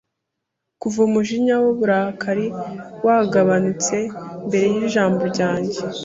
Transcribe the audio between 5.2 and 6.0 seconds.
ryanjye